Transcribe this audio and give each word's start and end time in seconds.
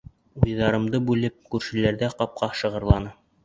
Уйҙарымды 0.45 1.03
бүлеп, 1.11 1.37
күршеләрҙә 1.53 2.13
ҡапҡа 2.17 2.53
шығырланы. 2.65 3.17